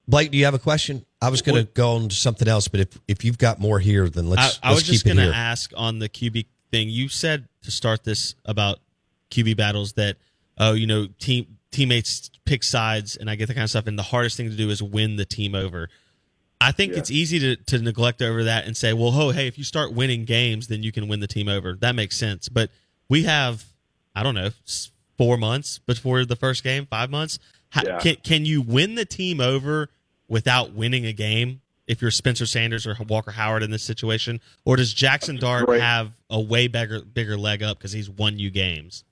Blake, 0.07 0.31
do 0.31 0.37
you 0.37 0.45
have 0.45 0.53
a 0.53 0.59
question? 0.59 1.05
I 1.21 1.29
was 1.29 1.41
going 1.41 1.65
to 1.65 1.71
go 1.71 1.95
on 1.95 2.09
to 2.09 2.15
something 2.15 2.47
else, 2.47 2.67
but 2.67 2.81
if, 2.81 2.99
if 3.07 3.25
you've 3.25 3.37
got 3.37 3.59
more 3.59 3.79
here, 3.79 4.09
then 4.09 4.29
let's. 4.29 4.59
I, 4.61 4.67
I 4.67 4.71
let's 4.71 4.81
was 4.81 5.01
just 5.01 5.05
going 5.05 5.17
to 5.17 5.35
ask 5.35 5.71
on 5.75 5.99
the 5.99 6.09
QB 6.09 6.45
thing. 6.71 6.89
You 6.89 7.09
said 7.09 7.47
to 7.63 7.71
start 7.71 8.03
this 8.03 8.35
about 8.45 8.79
QB 9.31 9.57
battles 9.57 9.93
that, 9.93 10.17
oh, 10.57 10.73
you 10.73 10.87
know, 10.87 11.07
team 11.19 11.57
teammates 11.71 12.29
pick 12.45 12.63
sides, 12.63 13.17
and 13.17 13.29
I 13.29 13.35
get 13.35 13.47
that 13.47 13.55
kind 13.55 13.63
of 13.63 13.69
stuff. 13.69 13.87
And 13.87 13.97
the 13.97 14.03
hardest 14.03 14.37
thing 14.37 14.49
to 14.49 14.55
do 14.55 14.69
is 14.69 14.81
win 14.81 15.15
the 15.15 15.25
team 15.25 15.55
over. 15.55 15.89
I 16.61 16.71
think 16.71 16.93
yeah. 16.93 16.99
it's 16.99 17.11
easy 17.11 17.39
to, 17.39 17.55
to 17.55 17.79
neglect 17.79 18.21
over 18.21 18.43
that 18.45 18.65
and 18.65 18.75
say, 18.75 18.93
well, 18.93 19.11
oh, 19.13 19.31
hey, 19.31 19.47
if 19.47 19.57
you 19.57 19.63
start 19.63 19.93
winning 19.93 20.25
games, 20.25 20.67
then 20.67 20.83
you 20.83 20.91
can 20.91 21.07
win 21.07 21.19
the 21.19 21.27
team 21.27 21.47
over. 21.47 21.75
That 21.75 21.95
makes 21.95 22.17
sense. 22.17 22.49
But 22.49 22.69
we 23.09 23.23
have, 23.23 23.65
I 24.15 24.23
don't 24.23 24.35
know, 24.35 24.51
four 25.17 25.37
months 25.37 25.79
before 25.79 26.25
the 26.25 26.35
first 26.35 26.63
game, 26.63 26.85
five 26.85 27.09
months. 27.09 27.39
How, 27.69 27.83
yeah. 27.85 27.99
Can 27.99 28.15
can 28.23 28.45
you 28.45 28.61
win 28.61 28.95
the 28.95 29.05
team 29.05 29.41
over 29.41 29.89
without 30.27 30.73
winning 30.73 31.05
a 31.05 31.13
game? 31.13 31.61
If 31.87 32.01
you're 32.01 32.09
Spencer 32.09 32.47
Sanders 32.47 32.87
or 32.87 32.95
Walker 33.07 33.31
Howard 33.31 33.61
in 33.61 33.69
this 33.69 33.83
situation, 33.83 34.41
or 34.63 34.75
does 34.75 34.91
Jackson 34.91 35.35
Dart 35.35 35.67
great. 35.67 35.81
have 35.81 36.13
a 36.31 36.39
way 36.41 36.67
bigger 36.67 37.01
bigger 37.01 37.37
leg 37.37 37.61
up 37.61 37.77
because 37.77 37.91
he's 37.91 38.09
won 38.09 38.39
you 38.39 38.49
games? 38.49 39.03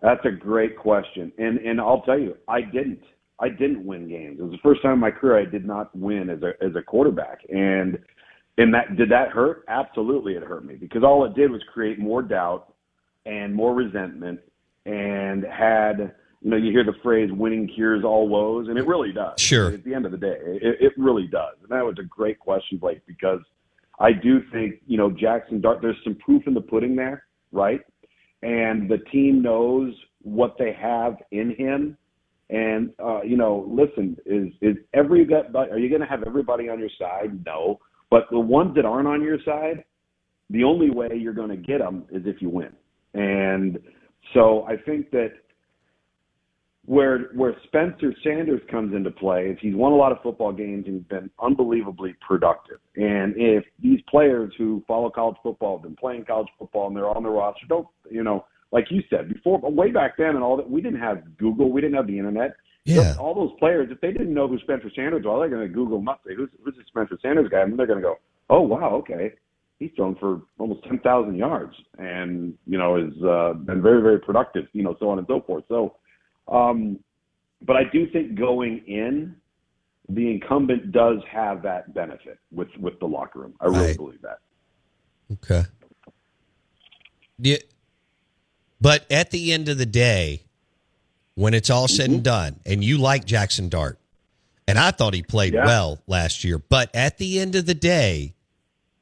That's 0.00 0.24
a 0.24 0.30
great 0.30 0.78
question, 0.78 1.32
and 1.36 1.58
and 1.58 1.80
I'll 1.80 2.02
tell 2.02 2.18
you, 2.18 2.36
I 2.46 2.62
didn't. 2.62 3.02
I 3.40 3.48
didn't 3.48 3.84
win 3.84 4.08
games. 4.08 4.38
It 4.40 4.42
was 4.42 4.52
the 4.52 4.58
first 4.62 4.82
time 4.82 4.94
in 4.94 4.98
my 4.98 5.10
career 5.10 5.38
I 5.38 5.44
did 5.44 5.64
not 5.64 5.94
win 5.96 6.28
as 6.28 6.42
a 6.42 6.52
as 6.64 6.74
a 6.76 6.82
quarterback. 6.82 7.40
And 7.48 7.98
and 8.56 8.74
that 8.74 8.96
did 8.96 9.10
that 9.10 9.28
hurt? 9.28 9.64
Absolutely 9.68 10.34
it 10.34 10.42
hurt 10.42 10.64
me 10.64 10.74
because 10.74 11.02
all 11.04 11.24
it 11.24 11.34
did 11.34 11.50
was 11.50 11.62
create 11.72 11.98
more 11.98 12.22
doubt 12.22 12.74
and 13.26 13.54
more 13.54 13.74
resentment 13.74 14.40
and 14.86 15.44
had 15.44 16.14
you 16.40 16.50
know, 16.50 16.56
you 16.56 16.70
hear 16.70 16.84
the 16.84 16.94
phrase 17.02 17.30
winning 17.32 17.68
cures 17.74 18.04
all 18.04 18.28
woes, 18.28 18.68
and 18.68 18.78
it 18.78 18.86
really 18.86 19.12
does. 19.12 19.40
Sure. 19.40 19.72
At 19.72 19.84
the 19.84 19.92
end 19.92 20.06
of 20.06 20.12
the 20.12 20.18
day, 20.18 20.36
it, 20.40 20.76
it 20.80 20.92
really 20.96 21.26
does. 21.26 21.56
And 21.62 21.70
that 21.70 21.84
was 21.84 21.96
a 21.98 22.04
great 22.04 22.38
question, 22.38 22.78
Blake, 22.78 23.00
because 23.06 23.40
I 23.98 24.12
do 24.12 24.40
think, 24.52 24.76
you 24.86 24.96
know, 24.96 25.10
Jackson 25.10 25.60
Dart, 25.60 25.80
there's 25.82 25.96
some 26.04 26.14
proof 26.14 26.46
in 26.46 26.54
the 26.54 26.60
pudding 26.60 26.94
there, 26.94 27.24
right? 27.50 27.80
And 28.42 28.88
the 28.88 28.98
team 29.10 29.42
knows 29.42 29.92
what 30.22 30.56
they 30.58 30.72
have 30.72 31.16
in 31.32 31.56
him 31.56 31.96
and 32.50 32.90
uh, 33.02 33.22
you 33.22 33.36
know, 33.36 33.66
listen, 33.68 34.16
is 34.24 34.48
is 34.62 34.76
every 34.94 35.26
are 35.54 35.78
you 35.78 35.88
going 35.88 36.00
to 36.00 36.06
have 36.06 36.22
everybody 36.26 36.68
on 36.68 36.78
your 36.78 36.90
side? 36.98 37.44
No, 37.44 37.78
but 38.10 38.24
the 38.30 38.38
ones 38.38 38.74
that 38.76 38.84
aren't 38.84 39.08
on 39.08 39.22
your 39.22 39.38
side, 39.44 39.84
the 40.50 40.64
only 40.64 40.90
way 40.90 41.08
you're 41.14 41.34
going 41.34 41.50
to 41.50 41.56
get 41.56 41.78
them 41.78 42.04
is 42.10 42.22
if 42.24 42.40
you 42.40 42.48
win. 42.48 42.72
And 43.14 43.78
so 44.34 44.64
I 44.64 44.76
think 44.76 45.10
that 45.10 45.32
where 46.86 47.24
where 47.34 47.54
Spencer 47.64 48.14
Sanders 48.24 48.62
comes 48.70 48.94
into 48.94 49.10
play 49.10 49.48
is 49.48 49.58
he's 49.60 49.74
won 49.74 49.92
a 49.92 49.96
lot 49.96 50.10
of 50.10 50.22
football 50.22 50.52
games 50.52 50.84
and 50.86 50.96
he's 50.96 51.08
been 51.08 51.28
unbelievably 51.42 52.16
productive. 52.26 52.78
And 52.96 53.34
if 53.36 53.64
these 53.82 54.00
players 54.08 54.54
who 54.56 54.82
follow 54.88 55.10
college 55.10 55.36
football 55.42 55.76
have 55.76 55.82
been 55.82 55.96
playing 55.96 56.24
college 56.24 56.48
football 56.58 56.86
and 56.86 56.96
they're 56.96 57.10
on 57.10 57.22
the 57.22 57.28
roster, 57.28 57.66
don't 57.68 57.86
you 58.10 58.24
know, 58.24 58.46
like 58.70 58.90
you 58.90 59.02
said 59.08 59.28
before, 59.32 59.58
but 59.58 59.72
way 59.72 59.90
back 59.90 60.16
then 60.16 60.30
and 60.30 60.42
all 60.42 60.56
that, 60.56 60.68
we 60.70 60.80
didn't 60.80 61.00
have 61.00 61.36
Google, 61.38 61.70
we 61.70 61.80
didn't 61.80 61.96
have 61.96 62.06
the 62.06 62.18
internet. 62.18 62.54
Yeah. 62.84 63.14
So 63.14 63.20
all 63.20 63.34
those 63.34 63.58
players, 63.58 63.88
if 63.90 64.00
they 64.00 64.12
didn't 64.12 64.32
know 64.32 64.48
who 64.48 64.58
Spencer 64.60 64.90
Sanders 64.94 65.24
was, 65.24 65.40
they're 65.40 65.48
going 65.48 65.66
to 65.66 65.72
Google 65.72 65.98
him 65.98 66.08
up, 66.08 66.20
say, 66.26 66.34
who's, 66.34 66.50
who's 66.64 66.74
this 66.76 66.86
Spencer 66.86 67.18
Sanders 67.20 67.48
guy? 67.50 67.60
And 67.60 67.78
they're 67.78 67.86
going 67.86 67.98
to 67.98 68.02
go, 68.02 68.18
oh, 68.50 68.62
wow, 68.62 68.94
okay. 68.96 69.34
He's 69.78 69.90
thrown 69.94 70.16
for 70.16 70.42
almost 70.58 70.84
10,000 70.84 71.36
yards 71.36 71.74
and, 71.98 72.54
you 72.66 72.78
know, 72.78 72.96
has 72.96 73.22
uh, 73.22 73.52
been 73.54 73.82
very, 73.82 74.02
very 74.02 74.18
productive, 74.18 74.66
you 74.72 74.82
know, 74.82 74.96
so 74.98 75.10
on 75.10 75.18
and 75.18 75.26
so 75.28 75.40
forth. 75.42 75.64
So, 75.68 75.96
um, 76.48 76.98
but 77.62 77.76
I 77.76 77.84
do 77.92 78.08
think 78.10 78.34
going 78.34 78.82
in, 78.86 79.36
the 80.08 80.30
incumbent 80.30 80.90
does 80.90 81.18
have 81.30 81.62
that 81.62 81.92
benefit 81.94 82.38
with, 82.50 82.68
with 82.80 82.98
the 83.00 83.06
locker 83.06 83.40
room. 83.40 83.54
I 83.60 83.66
really 83.66 83.86
Right. 83.88 83.96
believe 83.96 84.22
that. 84.22 84.38
Okay. 85.32 85.68
Yeah. 87.38 87.58
But 88.80 89.04
at 89.10 89.30
the 89.30 89.52
end 89.52 89.68
of 89.68 89.78
the 89.78 89.86
day, 89.86 90.42
when 91.34 91.54
it's 91.54 91.70
all 91.70 91.88
said 91.88 92.06
Mm-hmm. 92.06 92.14
and 92.14 92.24
done, 92.24 92.60
and 92.66 92.84
you 92.84 92.98
like 92.98 93.24
Jackson 93.24 93.68
Dart, 93.68 93.98
and 94.66 94.78
I 94.78 94.90
thought 94.90 95.14
he 95.14 95.22
played 95.22 95.54
Yeah. 95.54 95.64
well 95.66 95.98
last 96.06 96.44
year, 96.44 96.58
but 96.58 96.90
at 96.94 97.18
the 97.18 97.40
end 97.40 97.54
of 97.54 97.66
the 97.66 97.74
day, 97.74 98.34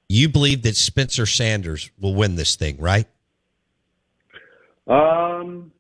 you 0.09 0.29
believe 0.29 0.63
that 0.63 0.77
Spencer 0.77 1.27
Sanders 1.27 1.91
will 2.01 2.15
win 2.15 2.37
this 2.37 2.55
thing, 2.57 2.79
right? 2.79 3.07
Um, 4.87 5.73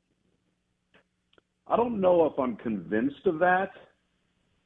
I 1.68 1.76
don't 1.76 2.00
know 2.00 2.26
if 2.26 2.38
I'm 2.38 2.56
convinced 2.56 3.26
of 3.26 3.38
that, 3.38 3.70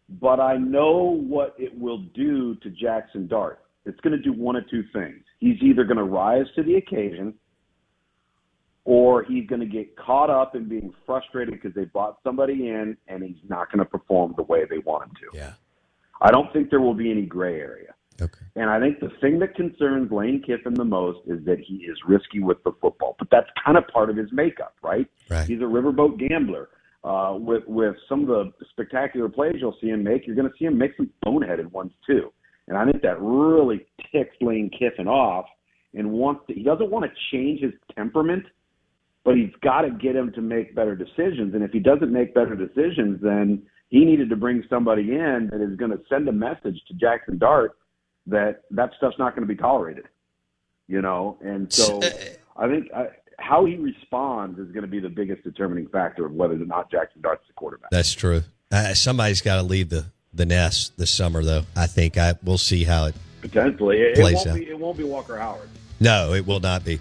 but 0.08 0.40
I 0.40 0.56
know 0.56 1.16
what 1.20 1.54
it 1.58 1.78
will 1.78 1.98
do 2.14 2.54
to 2.56 2.70
Jackson 2.70 3.26
Dart. 3.26 3.60
It's 3.84 4.00
going 4.00 4.16
to 4.16 4.22
do 4.22 4.32
one 4.32 4.56
of 4.56 4.68
two 4.70 4.84
things. 4.92 5.22
He's 5.38 5.60
either 5.62 5.84
going 5.84 5.96
to 5.98 6.04
rise 6.04 6.46
to 6.56 6.62
the 6.62 6.74
occasion 6.76 7.34
or 8.84 9.22
he's 9.22 9.46
going 9.46 9.60
to 9.60 9.66
get 9.66 9.96
caught 9.96 10.30
up 10.30 10.54
in 10.54 10.68
being 10.68 10.92
frustrated 11.06 11.54
because 11.54 11.74
they 11.74 11.84
brought 11.84 12.18
somebody 12.24 12.68
in 12.68 12.96
and 13.08 13.22
he's 13.22 13.36
not 13.48 13.70
going 13.70 13.78
to 13.78 13.84
perform 13.84 14.34
the 14.36 14.42
way 14.42 14.64
they 14.68 14.78
want 14.78 15.04
him 15.04 15.10
to. 15.16 15.38
Yeah. 15.38 15.52
I 16.22 16.30
don't 16.30 16.52
think 16.52 16.70
there 16.70 16.80
will 16.80 16.94
be 16.94 17.10
any 17.10 17.26
gray 17.26 17.60
area. 17.60 17.94
Okay. 18.20 18.44
And 18.56 18.68
I 18.68 18.78
think 18.78 19.00
the 19.00 19.10
thing 19.20 19.38
that 19.38 19.54
concerns 19.54 20.12
Lane 20.12 20.42
Kiffin 20.44 20.74
the 20.74 20.84
most 20.84 21.20
is 21.26 21.44
that 21.46 21.58
he 21.58 21.76
is 21.76 21.96
risky 22.06 22.40
with 22.40 22.62
the 22.64 22.72
football. 22.80 23.16
But 23.18 23.28
that's 23.30 23.48
kind 23.64 23.78
of 23.78 23.86
part 23.88 24.10
of 24.10 24.16
his 24.16 24.30
makeup, 24.32 24.74
right? 24.82 25.06
Right. 25.30 25.46
He's 25.46 25.60
a 25.60 25.64
riverboat 25.64 26.18
gambler. 26.28 26.68
Uh, 27.02 27.34
with 27.38 27.62
with 27.66 27.96
some 28.10 28.20
of 28.20 28.26
the 28.26 28.52
spectacular 28.72 29.26
plays 29.26 29.54
you'll 29.58 29.76
see 29.80 29.88
him 29.88 30.02
make, 30.04 30.26
you're 30.26 30.36
going 30.36 30.46
to 30.46 30.54
see 30.58 30.66
him 30.66 30.76
make 30.76 30.94
some 30.98 31.08
boneheaded 31.24 31.70
ones 31.72 31.92
too. 32.06 32.30
And 32.68 32.76
I 32.76 32.84
think 32.84 33.00
that 33.02 33.18
really 33.18 33.86
ticks 34.12 34.36
Lane 34.42 34.70
Kiffin 34.78 35.08
off. 35.08 35.46
And 35.92 36.12
wants 36.12 36.42
to, 36.46 36.54
he 36.54 36.62
doesn't 36.62 36.88
want 36.88 37.04
to 37.04 37.10
change 37.32 37.62
his 37.62 37.72
temperament, 37.96 38.44
but 39.24 39.36
he's 39.36 39.52
got 39.62 39.82
to 39.82 39.90
get 39.90 40.16
him 40.16 40.32
to 40.32 40.40
make 40.40 40.74
better 40.74 40.96
decisions. 40.96 41.54
And 41.54 41.62
if 41.62 41.72
he 41.72 41.78
doesn't 41.78 42.12
make 42.12 42.34
better 42.34 42.54
decisions, 42.54 43.20
then 43.22 43.62
he 43.88 44.04
needed 44.04 44.30
to 44.30 44.36
bring 44.36 44.64
somebody 44.70 45.12
in 45.12 45.50
that 45.52 45.60
is 45.60 45.76
going 45.76 45.90
to 45.90 46.00
send 46.08 46.28
a 46.28 46.32
message 46.32 46.80
to 46.88 46.94
Jackson 46.94 47.38
Dart 47.38 47.76
that 48.26 48.62
that 48.70 48.90
stuff's 48.96 49.18
not 49.18 49.34
going 49.34 49.46
to 49.46 49.52
be 49.52 49.60
tolerated. 49.60 50.04
You 50.88 51.02
know, 51.02 51.38
and 51.40 51.72
so 51.72 52.00
I 52.56 52.66
think 52.66 52.92
I, 52.94 53.08
how 53.38 53.64
he 53.64 53.76
responds 53.76 54.58
is 54.58 54.72
going 54.72 54.82
to 54.82 54.88
be 54.88 55.00
the 55.00 55.08
biggest 55.08 55.44
determining 55.44 55.86
factor 55.88 56.26
of 56.26 56.32
whether 56.32 56.54
or 56.54 56.58
not 56.58 56.90
Jackson 56.90 57.22
Dart's 57.22 57.46
the 57.46 57.52
quarterback. 57.52 57.90
That's 57.90 58.12
true. 58.12 58.42
Uh, 58.72 58.94
somebody's 58.94 59.40
got 59.40 59.56
to 59.56 59.62
leave 59.62 59.88
the, 59.88 60.06
the 60.32 60.46
nest 60.46 60.96
this 60.98 61.10
summer, 61.10 61.44
though. 61.44 61.62
I 61.76 61.86
think 61.86 62.18
I 62.18 62.34
we'll 62.42 62.58
see 62.58 62.84
how 62.84 63.06
it 63.06 63.14
Potentially, 63.40 63.98
it, 63.98 64.18
it 64.18 64.22
won't 64.22 64.46
out. 64.46 64.54
be. 64.54 64.68
It 64.68 64.78
won't 64.78 64.98
be 64.98 65.04
Walker 65.04 65.38
Howard. 65.38 65.68
No, 65.98 66.34
it 66.34 66.46
will 66.46 66.60
not 66.60 66.84
be. 66.84 66.98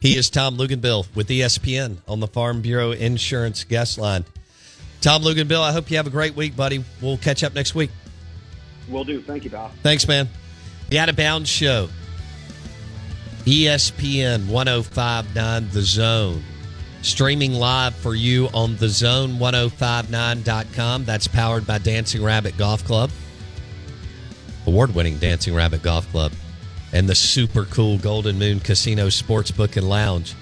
He 0.00 0.16
is 0.16 0.30
Tom 0.30 0.56
Luginbill 0.56 1.14
with 1.14 1.28
ESPN 1.28 1.98
on 2.08 2.20
the 2.20 2.26
Farm 2.26 2.62
Bureau 2.62 2.92
Insurance 2.92 3.64
Guest 3.64 3.98
Line. 3.98 4.24
Tom 5.02 5.22
Luginbill, 5.22 5.60
I 5.60 5.72
hope 5.72 5.90
you 5.90 5.98
have 5.98 6.06
a 6.06 6.10
great 6.10 6.34
week, 6.34 6.56
buddy. 6.56 6.82
We'll 7.02 7.18
catch 7.18 7.44
up 7.44 7.54
next 7.54 7.74
week. 7.74 7.90
Will 8.88 9.04
do. 9.04 9.20
Thank 9.20 9.44
you, 9.44 9.50
pal. 9.50 9.70
Thanks, 9.82 10.08
man. 10.08 10.26
The 10.88 10.98
Out 10.98 11.10
of 11.10 11.16
Bounds 11.16 11.50
Show. 11.50 11.90
ESPN 13.44 14.48
1059 14.48 15.68
The 15.70 15.82
Zone. 15.82 16.42
Streaming 17.02 17.52
live 17.54 17.94
for 17.94 18.14
you 18.14 18.48
on 18.52 18.74
thezone1059.com. 18.76 21.04
That's 21.04 21.28
powered 21.28 21.66
by 21.66 21.78
Dancing 21.78 22.22
Rabbit 22.22 22.58
Golf 22.58 22.84
Club. 22.84 23.10
Award 24.66 24.94
winning 24.94 25.16
Dancing 25.18 25.54
Rabbit 25.54 25.82
Golf 25.82 26.10
Club. 26.10 26.32
And 26.92 27.08
the 27.08 27.14
super 27.14 27.64
cool 27.66 27.98
Golden 27.98 28.38
Moon 28.38 28.60
Casino 28.60 29.06
Sportsbook 29.06 29.76
and 29.76 29.88
Lounge. 29.88 30.34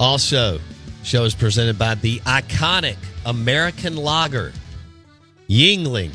Also, 0.00 0.58
show 1.02 1.24
is 1.24 1.34
presented 1.34 1.78
by 1.78 1.94
the 1.96 2.20
iconic 2.20 2.96
American 3.26 3.96
Lager, 3.96 4.52
Yuengling. 5.48 6.14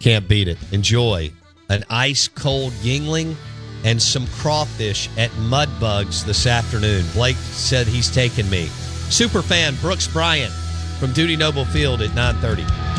Can't 0.00 0.26
beat 0.28 0.48
it. 0.48 0.58
Enjoy 0.72 1.30
an 1.68 1.84
ice 1.88 2.26
cold 2.26 2.72
Yuengling 2.82 3.36
and 3.84 4.00
some 4.00 4.26
crawfish 4.28 5.08
at 5.16 5.30
Mudbugs 5.32 6.24
this 6.24 6.46
afternoon. 6.46 7.04
Blake 7.14 7.36
said 7.36 7.86
he's 7.86 8.10
taking 8.10 8.48
me. 8.50 8.66
Super 9.08 9.42
fan 9.42 9.74
Brooks 9.76 10.06
Bryant 10.06 10.52
from 10.98 11.12
Dudy 11.12 11.36
Noble 11.36 11.64
Field 11.64 12.02
at 12.02 12.14
930. 12.14 12.89